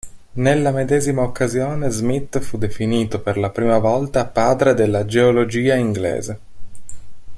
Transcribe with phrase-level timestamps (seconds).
[0.41, 6.39] Nella medesima occasione Smith fu definito per la prima volta "padre della geologia inglese".